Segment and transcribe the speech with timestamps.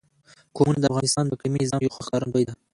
[0.55, 2.53] قومونه د افغانستان د اقلیمي نظام یوه ښه ښکارندوی ده.